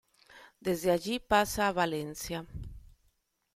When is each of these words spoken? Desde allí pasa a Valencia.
Desde 0.59 0.89
allí 0.89 1.19
pasa 1.19 1.67
a 1.67 1.71
Valencia. 1.71 2.47